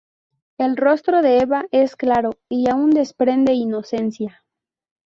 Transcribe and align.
El 0.57 0.77
rostro 0.77 1.21
de 1.21 1.41
Eva 1.41 1.65
es 1.69 1.95
claro, 1.95 2.31
y 2.49 2.71
aún 2.71 2.89
desprende 2.89 3.53
inocencia. 3.53 4.41